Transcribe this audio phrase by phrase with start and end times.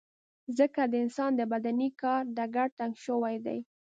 [0.57, 3.59] ځکه د انسان د بدني کار ډګر تنګ شوی دی.